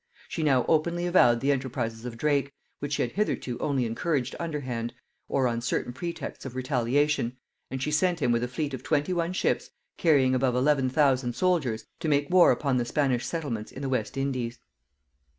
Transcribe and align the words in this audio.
She 0.27 0.41
now 0.41 0.65
openly 0.67 1.05
avowed 1.05 1.41
the 1.41 1.51
enterprises 1.51 2.05
of 2.05 2.17
Drake, 2.17 2.51
which 2.79 2.93
she 2.93 3.03
had 3.03 3.11
hitherto 3.11 3.59
only 3.59 3.85
encouraged 3.85 4.35
underhand, 4.39 4.95
or 5.29 5.47
on 5.47 5.61
certain 5.61 5.93
pretexts 5.93 6.43
of 6.43 6.55
retaliation; 6.55 7.37
and 7.69 7.83
she 7.83 7.91
sent 7.91 8.19
him 8.19 8.31
with 8.31 8.43
a 8.43 8.47
fleet 8.47 8.73
of 8.73 8.81
twenty 8.81 9.13
one 9.13 9.31
ships, 9.31 9.69
carrying 9.97 10.33
above 10.33 10.55
eleven 10.55 10.89
thousand 10.89 11.33
soldiers, 11.35 11.85
to 11.99 12.09
make 12.09 12.31
war 12.31 12.49
upon 12.51 12.77
the 12.77 12.85
Spanish 12.85 13.27
settlements 13.27 13.71
in 13.71 13.83
the 13.83 13.89
West 13.89 14.17
Indies. 14.17 14.57